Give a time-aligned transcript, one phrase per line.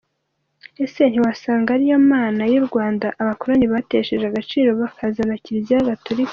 [0.83, 6.29] Ese ntiwasanga ariyo Mana y’ uRwanda abakoloni batesheje agaciro bazana Kiliziya Gatolika.